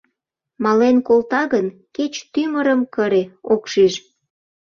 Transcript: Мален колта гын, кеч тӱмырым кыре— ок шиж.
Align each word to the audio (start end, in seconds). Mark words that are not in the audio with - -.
Мален 0.63 0.97
колта 1.07 1.41
гын, 1.53 1.67
кеч 1.95 2.13
тӱмырым 2.33 2.81
кыре— 2.93 3.23
ок 3.53 3.63
шиж. 3.71 3.93